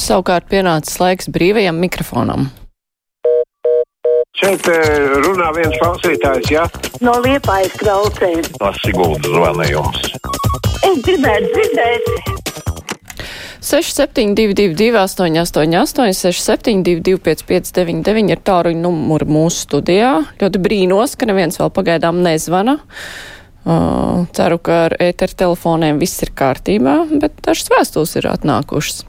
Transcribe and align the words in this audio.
Savukārt 0.00 0.48
pienācis 0.50 0.98
laiks 1.00 1.28
brīvajam 1.30 1.76
mikrofonam. 1.78 2.48
Šeit 4.34 4.66
eh, 4.66 5.12
runā 5.22 5.52
viens 5.54 5.76
klausītājs, 5.78 6.48
ja? 6.50 6.64
No 7.04 7.14
liepājas 7.22 7.76
klaucēm. 7.78 8.40
Tas 8.58 8.80
Siguldas 8.82 9.30
zvanījums. 9.30 10.08
Es 10.84 10.98
gribētu 11.06 11.52
dzirdēt. 11.54 12.42
6722, 13.64 14.90
888, 15.00 16.12
672, 16.12 17.16
559, 17.24 18.34
ir 18.34 18.42
tāruņa 18.44 18.82
numuri 18.82 19.28
mūsu 19.30 19.62
studijā. 19.64 20.10
Ļoti 20.42 20.60
brīnos, 20.66 21.14
ka 21.16 21.30
neviens 21.30 21.56
vēl 21.62 21.70
pagaidām 21.72 22.20
nezvana. 22.26 22.76
Uh, 23.64 24.26
ceru, 24.36 24.58
ka 24.60 24.82
ar 24.90 24.96
ēteru 25.00 25.38
telefoniem 25.40 26.02
viss 26.02 26.20
ir 26.26 26.34
kārtībā, 26.36 26.98
bet 27.22 27.38
dažas 27.46 27.70
vēstules 27.72 28.18
ir 28.20 28.28
atnākušas. 28.34 29.06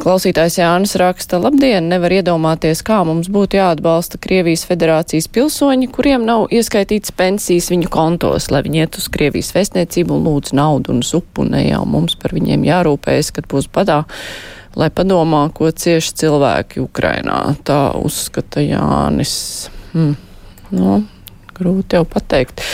Klausītājs 0.00 0.56
Jānis 0.58 0.96
raksta, 0.98 1.38
labdien, 1.38 1.86
nevar 1.88 2.12
iedomāties, 2.16 2.82
kā 2.86 2.98
mums 3.06 3.28
būtu 3.32 3.60
jāatbalsta 3.60 4.18
Krievijas 4.22 4.64
federācijas 4.66 5.28
pilsoņi, 5.30 5.86
kuriem 5.94 6.24
nav 6.26 6.48
ieskaitīts 6.54 7.14
pensijas 7.14 7.70
viņu 7.70 7.92
kontos, 7.94 8.50
lai 8.50 8.64
viņi 8.66 8.82
iet 8.82 8.98
uz 8.98 9.06
Krievijas 9.14 9.52
vēstniecību 9.54 10.16
un 10.16 10.26
lūdz 10.26 10.56
naudu 10.58 10.96
un 10.96 11.04
zupu, 11.06 11.46
ne 11.46 11.62
jau 11.68 11.84
mums 11.86 12.18
par 12.18 12.34
viņiem 12.34 12.66
jārūpējas, 12.66 13.30
kad 13.38 13.48
būs 13.50 13.70
badā, 13.70 14.00
lai 14.74 14.90
padomā, 14.90 15.46
ko 15.54 15.70
cieši 15.70 16.18
cilvēki 16.24 16.82
Ukrainā. 16.82 17.40
Tā 17.62 17.94
uzskata 17.94 18.66
Jānis. 18.66 19.36
Hmm. 19.94 20.18
Nu, 20.74 21.00
grūti 21.54 22.00
jau 22.00 22.04
pateikt. 22.08 22.66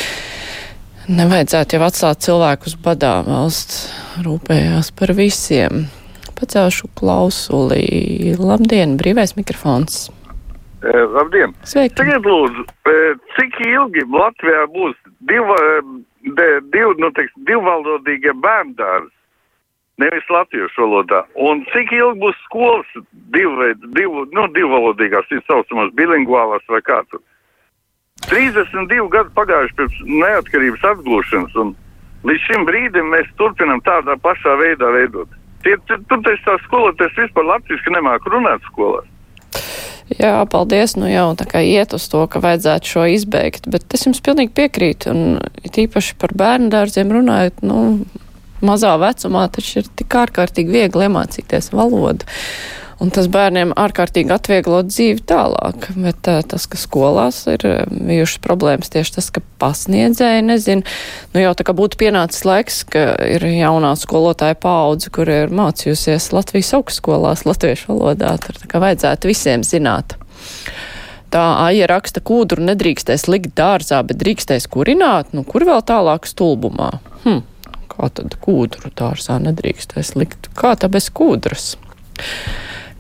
Nevajadzētu 1.11 1.77
jau 1.77 1.85
atstāt 1.85 2.25
cilvēkus 2.25 2.80
badā, 2.80 3.19
valsts 3.27 3.89
rūpējās 4.25 4.95
par 4.97 5.13
visiem. 5.19 5.89
Pacelšu 6.41 6.89
klausuli. 6.97 7.85
Labdien, 8.41 8.97
brīvais 8.97 9.37
mikrofons. 9.37 10.09
E, 10.80 10.93
labdien! 11.13 11.52
Sveiki! 11.69 11.99
Tagad 11.99 12.24
lūdzu, 12.24 12.65
e, 12.88 12.95
cik 13.37 13.59
ilgi 13.66 14.07
Latvijā 14.09 14.63
būs 14.73 14.95
divu, 15.29 15.57
de, 16.38 16.46
divu, 16.73 16.95
nu, 17.02 17.11
teiks, 17.16 17.35
divvalodīgie 17.49 18.33
bērndārs, 18.41 19.11
nevis 20.01 20.30
latviešu 20.33 20.80
valodā, 20.80 21.27
un 21.37 21.61
cik 21.74 21.93
ilgi 21.93 22.23
būs 22.23 22.38
skolas 22.46 22.88
divu, 23.37 23.68
divu, 23.99 24.24
nu, 24.33 24.46
divvalodīgās, 24.57 25.29
tā 25.29 25.43
saucamās 25.51 25.93
bilinguālās 25.99 26.65
vai 26.73 26.80
kā 26.87 27.02
tur? 27.11 27.21
32 28.30 29.11
gadu 29.13 29.33
pagājuši 29.37 29.77
pirms 29.77 30.01
neatkarības 30.09 30.88
atgūšanas, 30.95 31.61
un 31.61 31.74
līdz 32.24 32.49
šim 32.49 32.65
brīdim 32.68 33.13
mēs 33.13 33.29
turpinam 33.37 33.85
tādā 33.85 34.16
pašā 34.24 34.57
veidā 34.63 34.88
veidot. 34.96 35.37
Tie, 35.65 35.77
tur 35.87 36.23
taču 36.25 36.45
tā 36.47 36.57
skolotājs 36.66 37.19
vispār 37.21 37.49
latviski 37.55 37.93
nemāk 37.93 38.29
runāt 38.33 38.65
skolās. 38.71 39.09
Jā, 40.19 40.41
paldies. 40.51 40.97
Nu 40.99 41.07
jau 41.07 41.29
tā 41.39 41.47
kā 41.47 41.61
iet 41.63 41.95
uz 41.95 42.09
to, 42.11 42.25
ka 42.30 42.43
vajadzētu 42.43 42.91
šo 42.93 43.05
izbeigt, 43.13 43.69
bet 43.71 43.95
es 43.95 44.09
jums 44.09 44.23
pilnīgi 44.25 44.55
piekrītu. 44.57 45.13
Un 45.13 45.71
tīpaši 45.77 46.17
par 46.19 46.35
bērnu 46.37 46.71
dārziem 46.73 47.13
runājot, 47.15 47.63
nu, 47.63 47.79
mazā 48.65 48.97
vecumā 49.01 49.47
taču 49.55 49.80
ir 49.80 49.91
tik 50.01 50.17
ārkārtīgi 50.23 50.75
viegli 50.75 51.07
iemācīties 51.07 51.71
valodu. 51.77 52.27
Un 53.01 53.09
tas 53.09 53.30
bērniem 53.32 53.70
ārkārtīgi 53.80 54.32
atvieglo 54.34 54.82
dzīvi 54.84 55.23
tālāk. 55.29 55.87
Bet 55.96 56.20
tas, 56.26 56.66
ka 56.68 56.76
skolās 56.76 57.38
ir 57.48 57.65
bijušas 57.88 58.43
problēmas, 58.45 58.93
tieši 58.93 59.15
tas, 59.15 59.30
ka 59.32 59.40
pasniedzēji 59.62 60.45
nezin, 60.45 60.84
nu 61.32 61.40
jau 61.40 61.54
tā 61.56 61.65
kā 61.65 61.74
būtu 61.76 61.96
pienācis 62.02 62.45
laiks, 62.45 62.82
ka 62.93 63.15
ir 63.24 63.46
jaunā 63.48 63.95
skolotāja 63.96 64.59
paudze, 64.60 65.09
kur 65.16 65.32
ir 65.32 65.54
mācījusies 65.56 66.28
Latvijas 66.37 66.75
augstskolās 66.76 67.47
latviešu 67.48 67.94
valodā, 67.94 68.34
tad 68.44 68.60
tā 68.60 68.69
kā 68.69 68.82
vajadzētu 68.84 69.32
visiem 69.32 69.65
zināt. 69.65 70.19
Tā 71.32 71.44
aija 71.65 71.87
raksta, 71.88 72.21
kūdru 72.21 72.66
nedrīkstēs 72.69 73.28
likt 73.31 73.54
dārzā, 73.56 74.03
bet 74.04 74.21
drīkstēs 74.21 74.66
kurināt, 74.69 75.33
nu 75.33 75.47
kur 75.49 75.65
vēl 75.65 75.81
tālāk 75.89 76.28
stulbumā? 76.28 76.91
Hm, 77.25 77.44
kā 77.89 78.10
tad 78.12 78.37
kūdru 78.44 78.93
dārzā 78.99 79.39
nedrīkstēs 79.47 80.19
likt? 80.19 80.50
Kā 80.59 80.75
tā 80.77 80.91
bez 80.93 81.09
kūdras? 81.15 81.78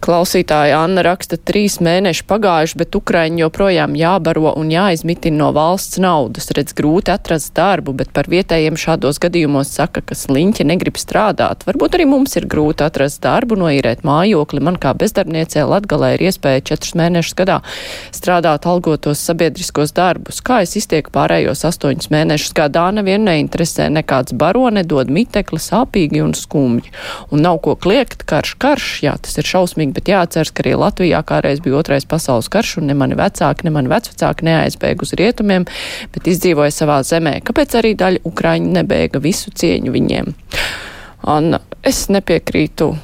Klausītāja 0.00 0.78
Anna 0.80 1.02
raksta, 1.04 1.36
trīs 1.36 1.74
mēneši 1.84 2.24
pagājuši, 2.24 2.76
bet 2.80 2.96
Ukraiņi 2.96 3.42
joprojām 3.42 3.92
jābaro 3.98 4.54
un 4.56 4.70
jāizmitina 4.72 5.42
no 5.42 5.48
valsts 5.52 6.00
naudas. 6.00 6.48
Redz, 6.56 6.72
grūti 6.76 7.12
atrast 7.12 7.52
darbu, 7.56 7.92
bet 7.98 8.08
par 8.16 8.30
vietējiem 8.32 8.78
šādos 8.80 9.20
gadījumos 9.20 9.68
saka, 9.76 10.00
ka 10.00 10.16
sliņķi 10.16 10.64
negrib 10.70 10.96
strādāt. 10.96 11.66
Varbūt 11.68 11.98
arī 11.98 12.06
mums 12.08 12.32
ir 12.40 12.48
grūti 12.48 12.86
atrast 12.86 13.20
darbu, 13.26 13.58
noīrēt 13.60 14.00
mājokli. 14.08 14.62
Man 14.64 14.78
kā 14.80 14.94
bezdarbniecē 14.96 15.66
Latgalē 15.68 16.14
ir 16.16 16.24
iespēja 16.30 16.64
četrus 16.72 16.96
mēnešus 16.96 17.36
gadā 17.36 17.60
strādāt 18.16 18.64
algotos 18.70 19.20
sabiedriskos 19.20 19.92
darbus. 19.96 20.40
Kā 20.40 20.62
es 20.64 20.74
iztieku 20.80 21.12
pārējos 21.12 21.66
astoņus 21.68 22.08
mēnešus 22.14 22.56
gadā, 22.56 22.86
nevienu 22.96 23.28
neinteresē 23.28 23.90
nekāds 23.92 24.32
baro, 24.32 24.64
nedod 24.72 25.12
mitekli, 25.12 25.60
sāpīgi 25.60 26.24
un 26.24 26.32
skumji. 26.38 26.96
Un 27.28 27.44
nav 27.44 27.60
ko 27.64 27.76
kliegt, 27.76 28.24
karš, 28.24 28.56
karš, 28.60 28.90
jā, 29.04 29.16
tas 29.20 29.36
ir 29.36 29.52
šausmīgi 29.52 29.89
svarīgi, 29.90 29.94
bet 29.94 30.08
jāatceras, 30.08 30.52
ka 30.52 30.62
arī 30.62 30.76
Latvijā 30.76 31.22
kādreiz 31.22 31.60
bija 31.60 31.78
otrais 31.78 32.06
pasaules 32.06 32.48
karš, 32.48 32.78
un 32.78 32.86
ne 32.86 32.94
mani 32.94 33.14
vecāki, 33.14 33.64
ne 33.64 33.70
mani 33.70 33.88
vecvecāki 33.88 34.44
neaizbēga 34.44 35.02
uz 35.02 35.14
rietumiem, 35.14 35.66
bet 36.12 36.26
izdzīvoja 36.26 36.70
savā 36.70 37.02
zemē. 37.02 37.42
Kāpēc 37.42 37.76
arī 37.78 37.94
daļa 37.94 38.24
Ukraiņu 38.24 38.72
nebēga 38.72 39.20
visu 39.20 39.50
cieņu 39.50 39.92
viņiem? 39.92 40.34
Un 41.28 41.58
es 41.82 42.08
nepiekrītu 42.08 42.96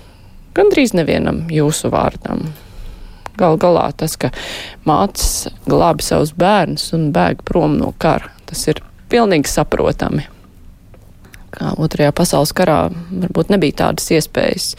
gandrīz 0.55 0.95
nevienam 0.95 1.49
jūsu 1.51 1.91
vārdam. 1.91 2.53
Gal 3.37 3.59
galā 3.59 3.91
tas, 3.93 4.17
ka 4.17 4.31
mācis 4.87 5.49
glābi 5.67 6.03
savus 6.03 6.33
bērnus 6.33 6.93
un 6.97 7.11
bēg 7.13 7.45
prom 7.45 7.77
no 7.77 7.93
kara, 7.99 8.31
tas 8.47 8.67
ir 8.69 8.81
pilnīgi 9.11 9.51
saprotami. 9.51 10.25
Kā 11.53 11.75
otrajā 11.77 12.13
pasaules 12.17 12.53
karā 12.57 12.89
varbūt 12.93 13.53
nebija 13.53 13.85
tādas 13.85 14.09
iespējas. 14.13 14.75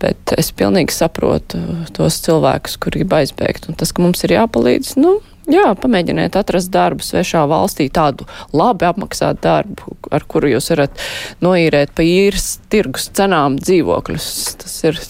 Bet 0.00 0.32
es 0.40 0.48
pilnīgi 0.56 0.94
saprotu 0.96 1.60
tos 1.96 2.20
cilvēkus, 2.24 2.78
kuri 2.80 3.02
grib 3.02 3.16
aizbēgt. 3.18 3.68
Un 3.68 3.76
tas, 3.76 3.92
ka 3.92 4.00
mums 4.00 4.24
ir 4.24 4.32
jāpalīdz, 4.38 4.94
nu, 5.00 5.18
jā, 5.50 5.66
pamēģiniet 5.76 6.38
atrast 6.40 6.72
darbu 6.72 7.04
svešā 7.04 7.42
valstī, 7.50 7.90
tādu 7.92 8.24
labi 8.56 8.88
apmaksātu 8.88 9.44
darbu, 9.44 9.96
ar 10.14 10.24
kuru 10.30 10.54
jūs 10.54 10.70
varat 10.72 11.04
noīrēt 11.44 11.92
pa 11.96 12.06
īres 12.06 12.54
tirgus 12.72 13.10
cenām 13.16 13.58
dzīvokļus. 13.60 14.30
Tas 14.62 14.78
ir 14.88 15.02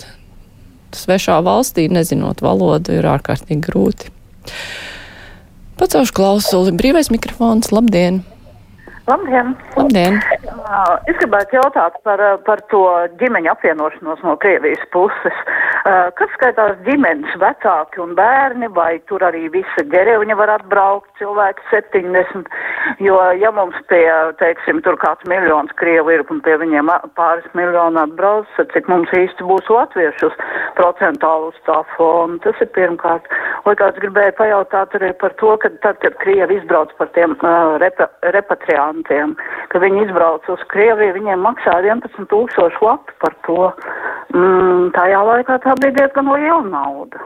svešā 0.97 1.39
valstī, 1.47 1.87
nezinot 1.93 2.43
valodu, 2.43 2.99
ir 2.99 3.07
ārkārtīgi 3.07 3.63
grūti. 3.69 4.11
Pacelšu 5.81 6.13
klausuli, 6.17 6.75
brīvais 6.77 7.13
mikrofons, 7.15 7.71
labdien! 7.73 8.25
Labdien! 9.09 9.55
Labdien. 9.79 10.21
Es 11.09 11.17
gribētu 11.21 11.57
jautāt 11.59 11.97
par, 12.07 12.21
par 12.47 12.61
to 12.73 12.83
ģimeņa 13.21 13.53
apvienošanos 13.55 14.23
no 14.27 14.37
Krievijas 14.43 14.83
puses. 14.95 15.37
Kas 16.19 16.33
skaitās 16.35 16.77
ģimenes 16.85 17.37
vecāki 17.41 18.03
un 18.03 18.13
bērni, 18.19 18.69
vai 18.77 18.99
tur 19.09 19.23
arī 19.25 19.49
visa 19.53 19.85
ģerevņa 19.93 20.37
var 20.37 20.53
atbraukt, 20.59 21.09
cilvēki 21.21 21.65
70, 21.71 22.51
jo 23.07 23.17
ja 23.41 23.53
mums 23.55 23.79
pie, 23.89 24.05
teiksim, 24.43 24.83
tur 24.85 24.99
kāds 25.01 25.25
miljons 25.31 25.73
Krievi 25.81 26.19
ir 26.19 26.25
un 26.31 26.43
pie 26.45 26.59
viņiem 26.61 26.91
pāris 27.19 27.47
miljonu 27.57 28.03
atbrauc, 28.03 28.51
tad 28.59 28.75
cik 28.75 28.91
mums 28.93 29.13
īsti 29.17 29.47
būs 29.47 29.71
latviešus 29.73 30.37
procentāli 30.77 31.51
uz 31.53 31.63
tā 31.69 31.81
fona, 31.97 32.39
tas 32.45 32.61
ir 32.61 32.71
pirmkārt. 32.77 33.31
Otrkārt 33.65 34.03
gribēju 34.03 34.37
pajautāt 34.39 34.99
arī 34.99 35.15
par 35.21 35.35
to, 35.41 35.57
ka 35.63 35.73
tad, 35.85 36.01
kad 36.05 36.19
Krievi 36.21 36.61
izbrauc 36.61 36.93
par 37.01 37.11
tiem 37.17 37.37
uh, 37.41 37.79
repa, 37.81 38.11
repatriāntiem, 38.37 39.21
migrantiem, 39.21 39.37
ka 39.71 39.79
viņi 39.79 40.07
izbrauc 40.07 40.40
uz 40.49 40.63
Krieviju, 40.71 41.17
viņiem 41.19 41.43
maksā 41.45 41.77
11 41.83 42.29
tūkstoši 42.31 42.85
latu 42.87 43.17
par 43.23 43.37
to. 43.47 43.69
Mm, 44.31 44.91
tajā 44.95 45.21
laikā 45.27 45.57
tā 45.65 45.75
bija 45.83 45.97
diezgan 45.97 46.29
liela 46.31 46.63
nauda. 46.63 47.25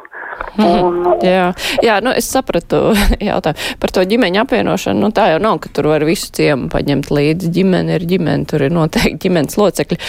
Mm, 0.56 0.78
un, 0.86 0.96
jā, 1.22 1.50
jā 1.84 1.98
nu, 2.02 2.12
es 2.16 2.26
sapratu 2.32 2.94
jautājumu 3.28 3.76
par 3.82 3.92
to 3.94 4.04
ģimeņa 4.08 4.44
apvienošanu. 4.44 5.02
Nu, 5.04 5.10
tā 5.14 5.28
jau 5.32 5.42
nav, 5.42 5.60
ka 5.62 5.70
tur 5.74 5.90
var 5.92 6.06
visu 6.08 6.30
ciemu 6.34 6.70
paņemt 6.72 7.12
līdzi. 7.12 7.52
Ģimene 7.58 7.98
ir 7.98 8.08
ģimene, 8.08 8.48
tur 8.50 8.64
ir 8.64 8.74
noteikti 8.74 9.28
ģimenes 9.28 9.58
locekļi. 9.60 10.00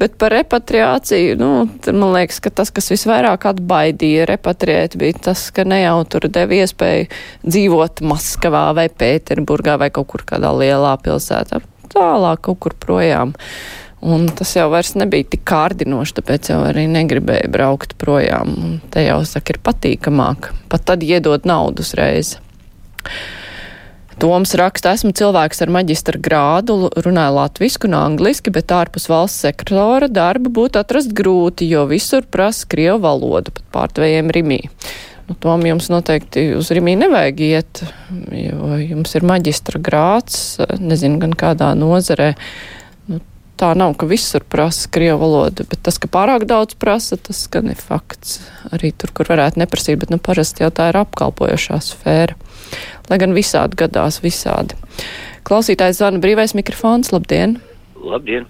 Bet 0.00 0.16
par 0.20 0.36
repatriāciju, 0.38 1.36
nu, 1.40 1.50
man 1.90 2.16
liekas, 2.16 2.40
ka 2.44 2.54
tas, 2.62 2.72
kas 2.74 2.92
visvairāk 2.94 3.48
atbaidīja 3.50 4.28
repatriēt, 4.30 4.98
bija 5.00 5.26
tas, 5.30 5.48
ka 5.54 5.66
ne 5.68 5.82
jau 5.82 5.98
tur 6.06 6.30
deva 6.30 6.62
iespēju 6.62 7.10
dzīvot 7.44 8.04
Maskavā 8.06 8.68
vai 8.78 8.88
Pēterburgā 8.92 9.78
vai 9.82 9.90
kaut 9.94 10.12
kur 10.14 10.26
kādā 10.28 10.54
lielā 10.54 10.94
pilsētā. 11.02 11.64
Tālāk 11.94 12.42
kaut 12.48 12.60
kur 12.64 12.74
projām. 12.80 13.34
Un 14.04 14.26
tas 14.36 14.50
jau 14.52 14.66
nebija 15.00 15.24
tik 15.32 15.46
kārdinoši, 15.48 16.18
tāpēc 16.18 16.50
jau 16.50 16.58
arī 16.66 16.84
negribēja 16.92 17.48
braukt 17.48 17.94
projām. 17.96 18.50
Un 18.52 18.74
te 18.92 19.06
jau, 19.06 19.22
saka, 19.24 19.54
ir 19.54 19.62
patīkamāk. 19.64 20.50
Pat 20.68 20.84
tad 20.84 21.06
iedot 21.06 21.46
naudu 21.48 21.80
uzreiz. 21.86 22.34
Toms 24.20 24.52
raksta, 24.54 24.92
esmu 24.94 25.10
cilvēks 25.16 25.64
ar 25.64 25.72
maģistra 25.74 26.20
grādu, 26.22 26.76
runāju 27.02 27.34
latvisku 27.34 27.88
un 27.88 27.96
angliski, 27.98 28.52
bet 28.54 28.70
ārpus 28.70 29.08
valsts 29.10 29.42
sektora 29.42 30.06
darba 30.06 30.52
būtu 30.54 30.78
atrast 30.78 31.10
grūti, 31.16 31.66
jo 31.72 31.82
visur 31.90 32.22
prasa 32.22 32.68
krievu 32.70 33.00
valodu, 33.02 33.56
pat 33.56 33.66
pārtvējiem 33.74 34.30
rimī. 34.36 34.60
Nu, 35.24 35.34
Tom 35.40 35.62
jums 35.64 35.88
noteikti 35.88 36.50
uz 36.58 36.68
Rimī 36.74 36.98
nevajag 37.00 37.38
iet, 37.46 37.80
jo 38.28 38.76
jums 38.76 39.14
ir 39.16 39.24
maģistra 39.24 39.80
grāts, 39.80 40.58
nezinu 40.76 41.16
gan 41.22 41.32
kādā 41.38 41.70
nozarē. 41.78 42.34
Nu, 43.08 43.20
tā 43.60 43.70
nav, 43.78 43.94
ka 43.96 44.08
visur 44.10 44.44
prasa 44.44 44.90
krievu 44.92 45.22
valodu, 45.22 45.64
bet 45.70 45.80
tas, 45.86 45.96
ka 46.00 46.10
pārāk 46.12 46.44
daudz 46.50 46.76
prasa, 46.76 47.16
tas 47.16 47.40
gan 47.52 47.72
ir 47.72 47.80
fakts. 47.80 48.42
Arī 48.68 48.92
tur, 48.92 49.14
kur 49.16 49.32
varētu 49.32 49.62
neprasīt, 49.64 49.96
bet 50.02 50.12
nu, 50.12 50.20
parasti 50.20 50.66
jau 50.66 50.72
tā 50.74 50.90
ir 50.92 51.00
apkalpojošā 51.00 51.80
sfēra. 51.88 52.36
Lai 53.08 53.20
gan 53.20 53.32
visādi 53.36 53.80
gadās, 53.80 54.20
visādi. 54.24 54.76
Klausītājs 55.48 56.02
zvana 56.02 56.20
brīvais 56.20 56.52
mikrofons. 56.56 57.12
Labdien! 57.16 57.58
Labdien! 58.04 58.44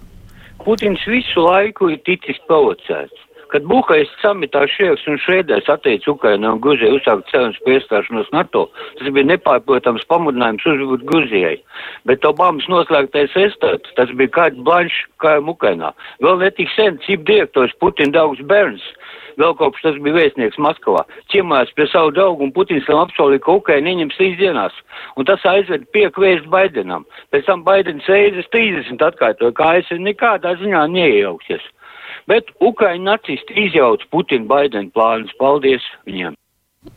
Putins 0.65 1.03
visu 1.07 1.43
laiku 1.45 1.91
ir 1.93 1.99
ticis 2.07 2.39
provocēts. 2.49 3.24
Kad 3.53 3.65
Buhaistas 3.69 4.21
samitā 4.23 4.63
Šieks 4.69 5.05
un 5.09 5.19
Šveidēs 5.21 5.69
atteica 5.71 6.11
Ukrainai 6.11 6.55
un 6.55 6.61
Gruzijai 6.63 6.95
uzsākt 6.97 7.29
sarunas 7.31 7.59
par 7.63 7.75
iestāšanos 7.75 8.31
NATO, 8.33 8.65
tas 8.99 9.11
bija 9.15 9.29
nepārprotams 9.31 10.07
pamudinājums 10.09 10.65
uzbrūt 10.71 11.05
Gruzijai. 11.11 11.55
Bet 12.09 12.25
Obamas 12.25 12.65
noslēgtais 12.71 13.35
estāts, 13.45 13.93
tas 13.99 14.13
bija 14.17 14.33
kāds 14.39 14.61
blanšs 14.65 15.03
kājām 15.23 15.51
Ukrainā. 15.53 15.93
Vēl 16.25 16.41
netik 16.41 16.71
sen 16.73 16.97
cip 17.05 17.27
direktors 17.29 17.75
Putina 17.81 18.15
draugs 18.17 18.41
Berns, 18.49 18.83
vēl 19.39 19.55
kopš 19.59 19.83
tas 19.85 20.01
bija 20.01 20.17
vēstnieks 20.17 20.59
Maskavā, 20.61 21.05
ciemājās 21.33 21.73
pie 21.77 21.87
savu 21.91 22.13
draugu 22.15 22.47
un 22.47 22.53
Putins 22.55 22.87
tam 22.87 23.03
apsolīja, 23.03 23.43
ka 23.45 23.57
Ukraina 23.59 23.93
ieņems 23.93 24.17
trīs 24.19 24.37
dienās. 24.39 24.75
Un 25.19 25.27
tas 25.29 25.43
aizved 25.49 25.87
piekvēst 25.95 26.49
Baidenam. 26.51 27.05
Pēc 27.33 27.47
tam 27.49 27.65
Baidens 27.67 28.07
reizes 28.09 28.47
30 28.55 29.03
atkārtoja, 29.05 29.55
ka 29.55 29.75
ASV 29.75 30.01
nekādā 30.01 30.55
ziņā 30.61 30.85
neiejauksies. 30.95 31.63
Bet 32.29 32.49
Ukraiņu 32.59 33.05
nacisti 33.05 33.57
izjauc 33.67 34.05
Putina 34.11 34.47
Baidena 34.49 34.89
plānus. 34.93 35.33
Paldies 35.39 35.85
viņiem! 36.07 36.33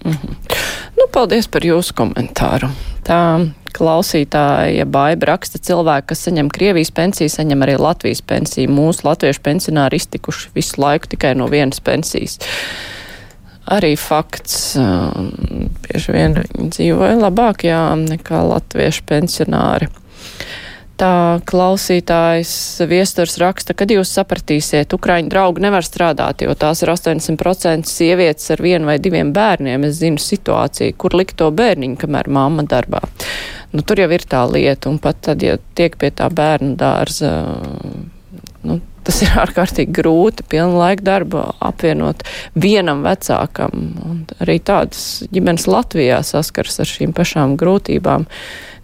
Mm 0.04 0.12
-hmm. 0.12 0.36
nu, 0.96 1.08
paldies 1.12 1.48
par 1.48 1.64
jūsu 1.64 1.94
komentāru. 1.96 2.68
Tā 3.04 3.48
klausītāja 3.78 4.84
baiba 4.84 5.26
raksta 5.32 5.58
cilvēki, 5.58 6.06
kas 6.06 6.24
saņem 6.26 6.50
Krievijas 6.52 6.90
pensiju, 6.90 7.28
saņem 7.28 7.64
arī 7.64 7.78
Latvijas 7.80 8.22
pensiju. 8.22 8.70
Mūsu 8.70 9.04
latviešu 9.08 9.40
pensionāri 9.44 9.96
iztikuši 9.96 10.48
visu 10.54 10.80
laiku 10.80 11.06
tikai 11.06 11.34
no 11.34 11.46
vienas 11.46 11.80
pensijas. 11.80 12.38
Arī 13.68 13.96
fakts, 14.00 14.78
bieži 15.84 16.12
vien 16.12 16.38
viņi 16.40 16.70
dzīvoja 16.70 17.18
labāk, 17.20 17.64
jā, 17.68 17.82
nekā 18.00 18.40
latviešu 18.48 19.04
pensionāri. 19.08 19.88
Tā 20.98 21.38
klausītājs 21.46 22.52
viesturs 22.90 23.36
raksta, 23.38 23.74
kad 23.78 23.92
jūs 23.94 24.10
sapratīsiet, 24.16 24.90
Ukraiņu 24.96 25.30
draugi 25.30 25.62
nevar 25.62 25.86
strādāt, 25.86 26.42
jo 26.42 26.56
tās 26.58 26.82
ir 26.82 26.90
80% 26.90 27.86
sievietes 27.86 28.50
ar 28.50 28.62
vienu 28.64 28.90
vai 28.90 28.96
diviem 28.98 29.30
bērniem. 29.36 29.86
Es 29.86 30.00
zinu 30.00 30.18
situāciju, 30.18 30.96
kur 30.98 31.14
likt 31.14 31.36
to 31.38 31.52
bērniņu, 31.54 32.00
kamēr 32.02 32.30
mamma 32.34 32.66
darbā. 32.66 33.04
Nu, 33.70 33.84
tur 33.86 34.02
jau 34.02 34.10
ir 34.10 34.26
tā 34.26 34.42
lieta, 34.50 34.90
un 34.90 34.98
pat 34.98 35.20
tad, 35.28 35.44
ja 35.46 35.54
tiek 35.78 35.94
pie 36.00 36.10
tā 36.18 36.26
bērnu 36.34 36.74
dārza, 36.80 37.30
nu, 38.66 38.80
tas 39.06 39.20
ir 39.22 39.36
ārkārtīgi 39.44 39.94
grūti 40.00 40.46
pilnu 40.50 40.80
laiku 40.80 41.06
darbu 41.06 41.44
apvienot 41.68 42.24
vienam 42.58 43.04
vecākam. 43.06 43.92
Un 44.02 44.24
arī 44.42 44.58
tādas 44.58 45.28
ģimenes 45.30 45.68
Latvijā 45.70 46.24
saskars 46.26 46.80
ar 46.82 46.90
šīm 46.90 47.14
pašām 47.14 47.54
grūtībām 47.60 48.26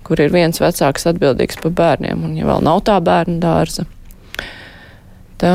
kur 0.05 0.21
ir 0.21 0.33
viens 0.35 0.61
vecāks 0.61 1.09
atbildīgs 1.11 1.61
par 1.63 1.75
bērniem, 1.79 2.25
un 2.27 2.37
ja 2.39 2.49
vēl 2.49 2.65
nav 2.65 2.83
tā 2.89 2.99
bērnu 3.05 3.39
dārza, 3.43 3.87
tā 5.43 5.55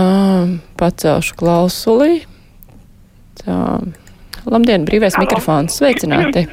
pacelšu 0.79 1.37
klausulī. 1.39 2.23
Tā, 3.43 3.59
labdien, 4.49 4.87
brīvais 4.89 5.15
Halo. 5.15 5.27
mikrofons, 5.27 5.79
sveicināti! 5.79 6.47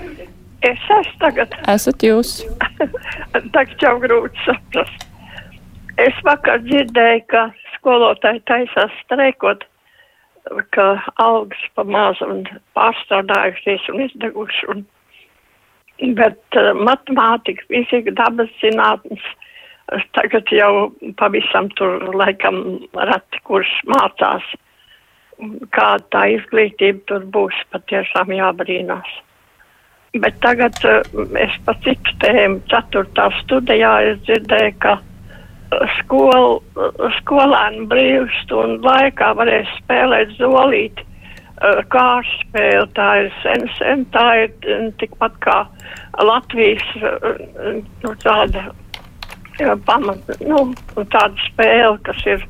Es 0.66 0.82
esmu 0.90 1.19
tagad. 1.20 1.52
Esat 1.70 2.02
jūs? 2.02 2.40
tagad 3.54 3.82
jau 3.82 3.94
grūti 4.02 4.40
saprast. 4.46 5.06
Es 6.02 6.16
vakar 6.26 6.60
dzirdēju, 6.64 7.22
ka 7.32 7.46
skolotāji 7.76 8.43
taisās 8.50 8.93
streikot, 9.04 9.64
ka 10.75 10.87
algas 11.22 11.62
pa 11.75 11.84
mazu 11.87 12.28
un 12.28 12.43
pārstrādājušies 12.76 13.87
un 13.93 14.04
izdeguši. 14.06 14.69
Un 14.72 14.84
Bet 16.00 16.58
uh, 16.60 16.72
matemātika, 16.76 17.64
fizika, 17.70 18.12
dabas 18.19 18.52
zinātnes 18.60 19.22
tagad 20.16 20.50
jau 20.50 20.90
pavisam 21.16 21.69
tur 21.78 22.02
laikam 22.19 22.56
rati, 22.93 23.40
kurš 23.46 23.70
mācās. 23.88 24.44
Kāda 25.76 26.04
tā 26.12 26.22
izglītība 26.32 27.02
tur 27.08 27.25
būs, 27.32 27.56
patiešām 27.72 28.32
jābrīnās. 28.32 29.08
Bet 30.20 30.38
tagad 30.44 30.78
uh, 30.84 31.00
es 31.40 31.56
pa 31.64 31.76
citu 31.84 32.16
tēmu, 32.25 32.60
ceturtā 32.72 33.31
studijā, 33.43 33.93
es 34.12 34.20
dzirdēju, 34.28 34.78
ka 34.84 34.98
skol, 35.98 36.60
skolēnu 37.20 37.88
brīvstundu 37.90 38.87
laikā 38.87 39.32
varēs 39.38 39.72
spēlēt 39.81 40.37
zolīti 40.38 41.04
kārspēle, 41.93 42.87
tā 42.97 43.08
ir 43.23 43.31
sen, 43.43 43.69
sen, 43.79 44.05
tā 44.12 44.26
ir 44.44 44.91
tikpat 45.00 45.38
kā 45.44 45.61
Latvijas 46.20 46.85
nu, 47.00 48.12
tāda 48.25 48.69
pamat, 49.87 50.20
nu, 50.44 50.73
tāda 51.12 51.35
spēle, 51.49 51.97
kas 52.05 52.25
ir. 52.29 52.47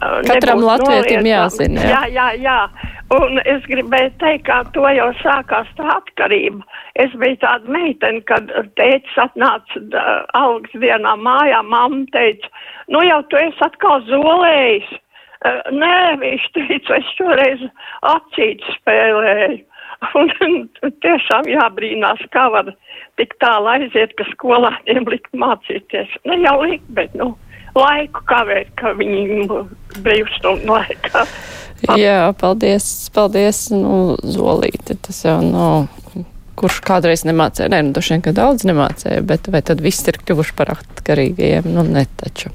Katram 0.00 0.62
latvietim 0.64 1.26
jāzina. 1.28 1.82
Jā. 1.84 2.04
jā, 2.08 2.14
jā, 2.14 2.28
jā. 2.44 2.90
Un 3.10 3.40
es 3.42 3.64
gribēju 3.66 4.12
teikt, 4.20 4.44
ka 4.46 4.60
to 4.74 4.86
jau 4.94 5.08
sākās 5.18 5.68
tā 5.76 5.88
atkarība. 5.96 6.62
Es 7.00 7.12
biju 7.18 7.40
tāda 7.42 7.72
meitene, 7.74 8.22
kad 8.28 8.52
tēcis 8.78 9.18
atnāca 9.18 9.82
algas 10.38 10.76
dienā 10.78 11.16
mājā, 11.18 11.60
mamma 11.66 12.04
teica, 12.14 12.52
nu 12.88 13.02
jau 13.08 13.20
tu 13.28 13.40
esi 13.40 13.66
atkal 13.66 14.04
zolējis. 14.06 14.92
Uh, 15.40 15.60
nē, 15.72 16.20
viņš 16.20 16.46
teica, 16.52 16.98
es 17.00 17.12
šoreiz 17.16 17.66
acīt 18.12 18.64
spēlēju. 18.76 19.60
Un 20.16 20.30
tiešām 21.04 21.48
jābrīnās, 21.50 22.22
kā 22.32 22.46
var 22.52 22.70
tik 23.20 23.34
tālu 23.42 23.68
aiziet, 23.74 24.14
ka 24.16 24.24
skolāniem 24.30 25.08
likt 25.12 25.32
mācīties. 25.36 26.12
Ne 26.28 26.38
jau 26.40 26.56
likt, 26.64 26.86
bet, 26.96 27.12
nu, 27.20 27.34
laiku 27.76 28.24
kavēt, 28.28 28.72
ka 28.80 28.94
viņi 28.98 29.48
brīvstundu 30.04 30.72
laikā. 30.72 31.24
Jā, 32.00 32.32
paldies, 32.36 32.84
paldies, 33.14 33.66
nu, 33.72 34.16
Zolīte, 34.20 34.98
tas 35.00 35.22
jau 35.24 35.38
nav, 35.44 35.86
nu, 36.12 36.24
kurš 36.60 36.82
kādreiz 36.84 37.24
nemācēja, 37.24 37.70
nē, 37.72 37.86
nu, 37.86 37.94
droši 37.96 38.16
vien, 38.16 38.24
ka 38.26 38.36
daudz 38.36 38.66
nemācēja, 38.68 39.24
bet 39.24 39.48
vai 39.52 39.62
tad 39.64 39.80
viss 39.84 40.04
ir 40.12 40.20
kļuvuši 40.20 40.56
par 40.58 40.74
atkarīgajiem, 40.76 41.70
nu, 41.72 41.86
netaču 41.88 42.52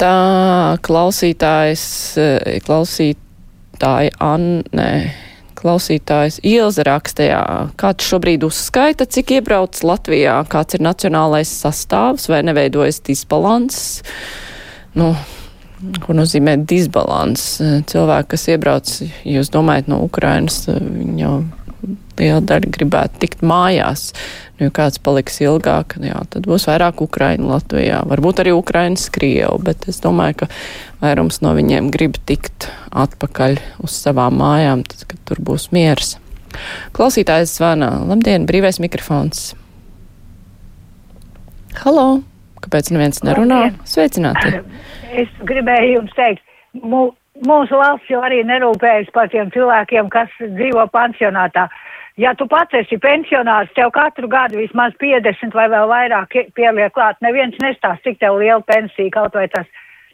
tā 0.00 0.78
klausītājs, 0.86 1.84
eh, 2.20 2.60
klausītāja 2.64 4.14
Anne, 4.20 4.90
klausītājs 5.60 6.40
Ilze 6.46 6.84
rakstījā, 6.88 7.42
kāds 7.80 8.06
šobrīd 8.08 8.46
uzskaita, 8.46 9.04
cik 9.04 9.36
iebrauc 9.40 9.82
Latvijā, 9.84 10.38
kāds 10.48 10.78
ir 10.78 10.84
nacionālais 10.84 11.50
sastāvs 11.52 12.30
vai 12.32 12.40
neveidojas 12.48 13.02
disbalans. 13.04 14.00
Nu, 14.96 15.12
ko 16.00 16.16
nozīmē 16.16 16.56
disbalans? 16.64 17.44
Cilvēki, 17.60 18.30
kas 18.32 18.48
iebrauc, 18.54 18.94
jūs 19.28 19.52
domājat 19.52 19.92
no 19.92 20.00
Ukrainas, 20.06 20.64
viņi 20.66 21.26
jau 21.26 21.36
liela 22.20 22.40
daļa 22.44 22.70
gribētu 22.76 23.22
tikt 23.24 23.44
mājās. 23.46 24.10
Nu, 24.58 24.68
ja 24.68 24.74
kāds 24.76 25.00
paliks 25.00 25.40
ilgāk, 25.40 25.96
jā, 26.04 26.18
tad 26.32 26.44
būs 26.48 26.66
vairāk 26.68 27.00
Ukraiņu 27.04 27.48
Latvijā. 27.48 28.02
Varbūt 28.10 28.42
arī 28.42 28.52
Ukraiņas 28.56 29.06
Krievu, 29.14 29.60
bet 29.64 29.88
es 29.88 30.02
domāju, 30.04 30.42
ka 30.42 30.50
vairums 31.00 31.40
no 31.44 31.54
viņiem 31.56 31.88
grib 31.94 32.18
tikt 32.28 32.68
atpakaļ 32.92 33.56
uz 33.84 33.96
savām 33.96 34.36
mājām, 34.42 34.84
tad, 34.84 35.06
kad 35.08 35.22
tur 35.30 35.40
būs 35.40 35.70
miers. 35.72 36.18
Klausītājs 36.96 37.56
zvana. 37.56 37.94
Labdien, 38.10 38.44
brīvais 38.48 38.80
mikrofons. 38.82 39.52
Halo! 41.80 42.20
Kāpēc 42.60 42.90
neviens 42.92 43.22
nerunā? 43.24 43.70
Sveicināti! 43.88 44.58
Es 45.16 45.30
gribēju 45.48 45.94
jums 45.94 46.12
teikt, 46.18 46.42
mūsu 47.46 47.78
valsts 47.80 48.10
jau 48.12 48.20
arī 48.26 48.42
nerūpējas 48.46 49.08
par 49.14 49.30
tiem 49.32 49.48
cilvēkiem, 49.54 50.10
kas 50.12 50.34
dzīvo 50.42 50.84
pansionātā. 50.92 51.68
Ja 52.20 52.34
tu 52.36 52.44
pats 52.50 52.74
esi 52.76 52.98
pensionārs, 53.00 53.70
tev 53.76 53.92
katru 53.94 54.28
gadu 54.28 54.58
vismaz 54.60 54.92
50 55.00 55.54
vai 55.56 55.68
vēl 55.72 55.86
vairāk 55.88 56.34
pieliek 56.56 56.92
klāt, 56.92 57.16
neviens 57.24 57.56
nestāst, 57.62 58.02
cik 58.04 58.18
tev 58.20 58.36
liela 58.42 58.60
pensija, 58.66 59.12
kaut 59.14 59.38
vai 59.38 59.46
tas 59.48 59.68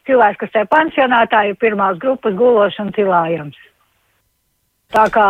cilvēks, 0.07 0.39
kas 0.39 0.53
tev 0.53 0.69
pensionātā 0.71 1.43
ir 1.49 1.57
pirmās 1.59 1.99
grupas 1.99 2.37
gulošs 2.37 2.79
un 2.83 2.93
cilājams. 2.95 3.57
Tā 4.95 5.07
kā 5.11 5.27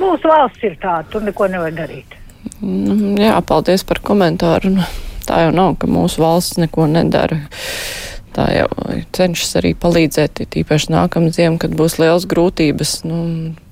mūsu 0.00 0.30
valsts 0.30 0.64
ir 0.64 0.78
tāda, 0.80 1.04
tur 1.12 1.26
neko 1.26 1.50
nevar 1.52 1.74
darīt. 1.76 2.16
Nu, 2.64 2.96
jā, 3.20 3.34
paldies 3.44 3.84
par 3.84 4.00
komentāru. 4.04 4.72
Nu, 4.78 4.86
tā 5.28 5.42
jau 5.44 5.52
nav, 5.52 5.74
ka 5.80 5.90
mūsu 5.90 6.22
valsts 6.24 6.60
neko 6.62 6.86
nedara. 6.88 7.42
Tā 8.34 8.48
jau 8.56 8.70
cenšas 9.14 9.60
arī 9.60 9.74
palīdzēt, 9.78 10.46
tīpaši 10.54 10.94
nākamā 10.94 11.34
ziema, 11.34 11.60
kad 11.60 11.76
būs 11.76 11.98
liels 12.00 12.24
grūtības. 12.30 12.96
Nu, 13.04 13.20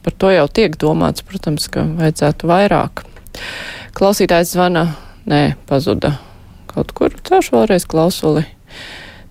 par 0.05 0.17
to 0.19 0.33
jau 0.35 0.47
tiek 0.51 0.77
domāts, 0.81 1.25
protams, 1.27 1.69
ka 1.73 1.85
vajadzētu 2.01 2.51
vairāk. 2.51 3.05
Klausītājs 3.97 4.55
zvana, 4.55 4.87
nē, 5.29 5.55
pazuda 5.69 6.17
kaut 6.73 6.93
kur. 6.97 7.15
Cēlšu 7.29 7.57
vēlreiz 7.57 7.87
klausuli. 7.89 8.45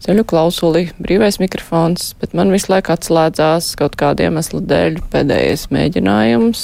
Ceļu 0.01 0.25
klausuli, 0.25 0.87
brīvais 0.97 1.37
mikrofons, 1.41 2.15
bet 2.21 2.33
man 2.37 2.53
visu 2.53 2.71
laiku 2.71 2.95
atslēdzās 2.95 3.75
kaut 3.77 3.97
kāda 4.01 4.25
iemesla 4.25 4.63
dēļ 4.65 4.97
pēdējais 5.13 5.67
mēģinājums. 5.73 6.63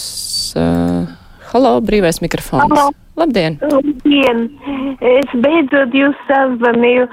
Uh, 0.57 1.05
halo, 1.51 1.75
brīvais 1.85 2.23
mikrofons. 2.23 2.65
Halo. 2.73 3.06
Labdien! 3.17 3.57
Labdien! 3.65 4.43
Es 5.01 5.31
beidzot 5.41 5.95
jūs 5.97 6.17
sazvanīju. 6.27 7.07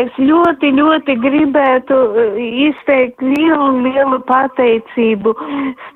Es 0.00 0.18
ļoti, 0.20 0.70
ļoti 0.76 1.16
gribētu 1.22 1.96
eh, 2.22 2.36
izteikt 2.68 3.24
lielu, 3.24 3.70
lielu 3.86 4.20
pateicību 4.28 5.32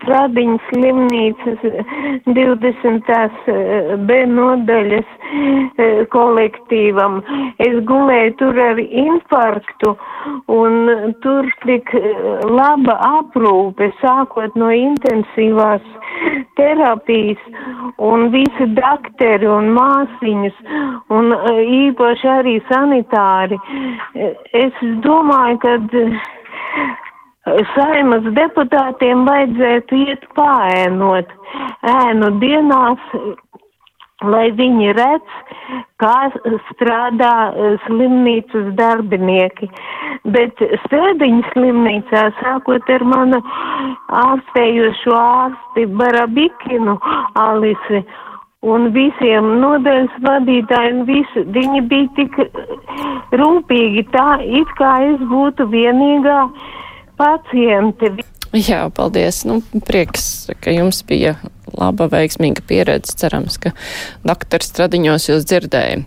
Stradiņas 0.01 0.65
slimnīcas 0.73 1.69
20. 2.27 3.13
Eh, 3.15 3.93
B 4.09 4.19
nodaļas 4.33 5.13
eh, 5.13 5.24
kolektīvam. 6.15 7.21
Es 7.63 7.77
gulēju 7.89 8.35
tur 8.41 8.61
ar 8.61 8.81
infarktu 8.85 9.95
un 10.53 11.15
tur 11.25 11.49
tik 11.65 11.91
laba 12.51 12.99
aprūpe, 13.21 13.91
sākot 14.03 14.57
no 14.61 14.71
intensīvās 14.75 15.85
terapijas 16.57 17.39
un 17.99 18.29
visi 18.35 18.67
dakteri 18.77 19.49
un 19.51 19.71
māsiņas 19.77 20.61
un 21.15 21.33
e, 21.35 21.55
īpaši 21.85 22.31
arī 22.39 22.55
sanitāri. 22.71 23.59
E, 24.15 24.31
es 24.65 24.83
domāju, 25.07 25.59
ka 25.65 25.75
e, 26.03 26.05
saimas 27.75 28.29
deputātiem 28.39 29.27
vajadzētu 29.29 30.03
iet 30.07 30.29
pāēnot 30.39 31.35
ēnu 31.95 32.31
dienās, 32.43 33.11
lai 34.33 34.49
viņi 34.57 34.93
redz, 34.97 35.39
kā 36.03 36.17
strādā 36.71 37.35
slimnīcas 37.87 38.73
darbinieki. 38.79 39.71
Bet 40.35 40.61
stradiņas 40.87 41.51
slimnīcā, 41.53 42.27
sākot 42.41 42.93
ar 42.97 43.05
manu 43.09 43.41
ārstējošo 44.25 45.17
ārsti 45.21 45.89
Barabikinu 46.01 46.97
Alisi 47.41 48.05
un 48.65 48.89
visiem 48.95 49.51
nodaļas 49.61 50.15
vadītājiem, 50.25 51.03
visi, 51.09 51.45
viņi 51.57 51.83
bija 51.91 52.09
tik 52.19 52.39
rūpīgi, 53.41 54.07
tā 54.15 54.29
it 54.61 54.71
kā 54.79 54.95
es 55.11 55.21
būtu 55.33 55.69
vienīgā 55.73 56.39
paciente. 57.21 58.15
Jā, 58.55 58.85
paldies. 58.95 59.43
Nu, 59.49 59.59
prieks, 59.87 60.47
ka 60.63 60.71
jums 60.71 61.03
bija 61.09 61.35
laba, 61.75 62.07
veiksmīga 62.13 62.63
pieredze. 62.69 63.17
Cerams, 63.19 63.59
ka 63.59 63.75
doktors 64.27 64.71
Stradiņos 64.71 65.31
jūs 65.33 65.47
dzirdēja. 65.51 66.05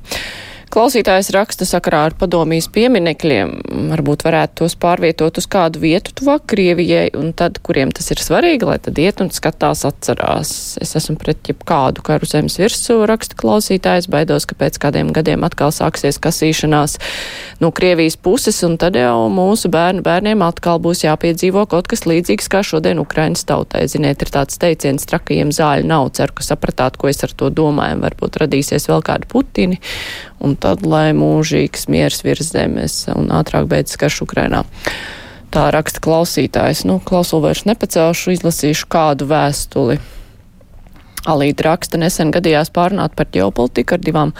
Klausītājs 0.68 1.30
raksta 1.32 1.64
sakarā 1.64 2.02
ar 2.10 2.14
padomijas 2.20 2.66
pieminekļiem, 2.76 3.52
varbūt 3.94 4.26
varētu 4.28 4.66
tos 4.66 4.74
pārvietot 4.76 5.38
uz 5.40 5.46
kādu 5.48 5.80
vietu 5.80 6.12
tuvāk 6.20 6.44
Krievijai, 6.52 7.06
un 7.16 7.30
tad, 7.38 7.62
kuriem 7.64 7.94
tas 7.96 8.12
ir 8.12 8.20
svarīgi, 8.20 8.68
lai 8.68 8.76
tad 8.84 9.00
iet 9.00 9.22
un 9.24 9.32
skatās 9.32 9.86
atcerās. 9.88 10.52
Es 10.84 10.92
esmu 11.00 11.16
pret 11.22 11.48
jebkādu 11.48 12.04
karu 12.04 12.28
zemes 12.28 12.58
virsū, 12.60 12.98
raksta 13.08 13.38
klausītājs, 13.40 14.10
baidos, 14.12 14.48
ka 14.50 14.58
pēc 14.60 14.80
kādiem 14.84 15.14
gadiem 15.16 15.46
atkal 15.48 15.72
sāksies 15.72 16.20
kasīšanās 16.20 16.98
no 17.64 17.72
Krievijas 17.72 18.20
puses, 18.20 18.60
un 18.68 18.76
tad 18.82 19.00
jau 19.00 19.30
mūsu 19.32 19.72
bērnu 19.72 20.04
bērniem 20.04 20.44
atkal 20.44 20.84
būs 20.84 21.06
jāpiedzīvo 21.06 21.64
kaut 21.72 21.88
kas 21.88 22.04
līdzīgs 22.10 22.52
kā 22.52 22.66
šodien 22.68 23.00
Ukrainas 23.00 23.48
tautai. 23.48 23.86
Ziniet, 23.88 24.20
ir 24.20 24.36
tāds 24.36 24.60
teiciens, 24.60 25.08
trakajiem 25.08 25.56
zāļu 25.56 25.88
nav, 25.88 26.12
ceru, 26.20 26.36
ka 26.36 26.44
sapratāt, 26.44 27.00
ko 27.00 27.08
es 27.08 27.24
ar 27.24 27.32
to 27.40 27.54
domāju, 27.56 28.02
varbūt 28.04 28.44
radīsies 28.44 28.92
vēl 28.92 29.06
kādi 29.08 29.32
Putini 29.32 29.80
un 30.44 30.57
tad, 30.64 30.86
lai 30.86 31.12
mūžīgs 31.18 31.88
miers 31.92 32.24
virs 32.26 32.52
zemes 32.54 33.00
un 33.14 33.32
ātrāk 33.34 33.70
beidzas 33.72 34.00
karš 34.02 34.22
Ukrainā. 34.26 34.64
Tā 35.54 35.70
raksta 35.72 36.02
klausītājs. 36.04 36.84
Nu, 36.88 37.00
klausulu 37.04 37.48
vairs 37.48 37.64
nepacelšu, 37.70 38.36
izlasīšu 38.36 38.90
kādu 38.92 39.30
vēstuli. 39.30 40.00
Alīta 41.28 41.70
raksta 41.70 42.00
nesen 42.00 42.32
gadījās 42.36 42.72
pārunāt 42.76 43.16
par 43.18 43.30
ģeopolitiku 43.34 43.98
ar 43.98 44.04
divām 44.04 44.34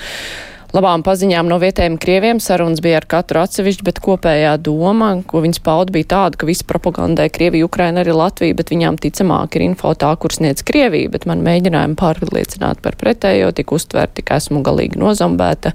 labām 0.78 1.04
paziņām 1.06 1.48
no 1.50 1.58
vietējiem 1.62 1.98
krieviem. 2.02 2.42
Sarunas 2.44 2.82
bija 2.84 3.00
ar 3.02 3.08
katru 3.10 3.42
atsevišķi, 3.42 3.86
bet 3.88 4.02
kopējā 4.04 4.54
doma, 4.62 5.10
ko 5.28 5.42
viņas 5.44 5.62
pauda, 5.66 5.94
bija 5.96 6.10
tāda, 6.14 6.40
ka 6.40 6.50
visi 6.50 6.68
propagandē 6.70 7.28
Krieviju, 7.34 7.70
Ukraina, 7.70 8.04
arī 8.04 8.14
Latvija, 8.18 8.58
bet 8.58 8.72
viņām 8.74 9.00
ticamāk 9.02 9.58
ir 9.58 9.66
info 9.68 9.94
tā, 9.98 10.12
kur 10.22 10.36
sniedz 10.36 10.66
Krievija, 10.68 11.10
bet 11.14 11.26
man 11.30 11.42
mēģinājumi 11.46 11.98
pārliecināt 11.98 12.84
par 12.86 13.00
pretējo, 13.00 13.50
tik 13.58 13.74
uztverti, 13.74 14.26
ka 14.28 14.38
esmu 14.42 14.62
galīgi 14.66 15.02
nozombēta 15.02 15.74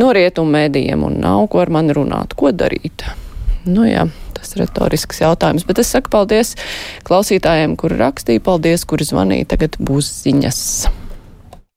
no 0.00 0.12
rietumu 0.16 0.52
mēdījiem 0.58 1.06
un 1.08 1.18
nav 1.24 1.48
ko 1.52 1.64
ar 1.64 1.72
mani 1.72 1.96
runāt. 1.96 2.36
Ko 2.36 2.52
darīt? 2.52 3.06
Nu 3.66 3.88
jā. 3.88 4.06
Tas 4.36 4.52
retorisks 4.60 5.22
jautājums, 5.22 5.64
bet 5.64 5.80
es 5.80 5.88
saku 5.94 6.12
paldies 6.12 6.52
klausītājiem, 7.08 7.78
kuri 7.80 7.96
rakstīja, 8.02 8.44
paldies, 8.44 8.84
kuri 8.84 9.08
zvanīja. 9.08 9.48
Tagad 9.56 9.80
būs 9.80 10.12
ziņas. 10.26 10.62